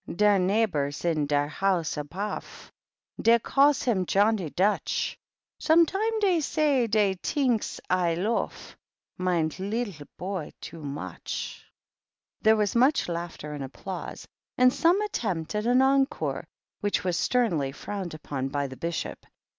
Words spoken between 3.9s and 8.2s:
Johnny Dutch; Some time dey say dey tinks I